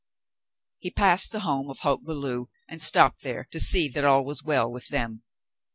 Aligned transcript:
He 0.79 0.89
passed 0.89 1.31
the 1.31 1.41
home 1.41 1.69
of 1.69 1.81
Hoke 1.81 2.03
Belew 2.03 2.47
and 2.67 2.81
stopped 2.81 3.21
there 3.21 3.45
to 3.51 3.59
see 3.59 3.87
that 3.89 4.03
all 4.03 4.25
was 4.25 4.41
well 4.41 4.71
with 4.71 4.87
them. 4.87 5.21